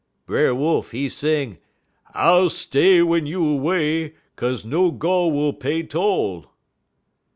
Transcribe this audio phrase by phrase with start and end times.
[0.25, 1.59] "Brer Wolf he sing:
[2.15, 6.47] "'_I'll stay w'en you away, 'Kaze no gol' will pay toll!